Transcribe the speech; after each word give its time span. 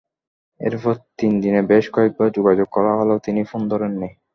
এরপর 0.59 0.95
তিন 1.19 1.31
দিনে 1.43 1.61
বেশ 1.71 1.85
কয়েকবার 1.95 2.27
যোগাযোগ 2.37 2.67
করা 2.71 2.91
হলেও 2.99 3.23
তিনি 3.25 3.41
ফোন 3.43 3.61
ধরেননি। 3.71 4.09